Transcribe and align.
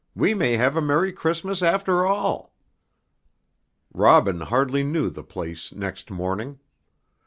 we 0.15 0.33
may 0.33 0.53
have 0.57 0.75
a 0.75 0.81
merry 0.81 1.13
Christmas, 1.13 1.61
after 1.61 2.07
all." 2.07 2.55
Robin 3.93 4.41
hardly 4.41 4.81
knew 4.81 5.11
the 5.11 5.23
place 5.23 5.71
next 5.73 6.09
morning. 6.09 6.59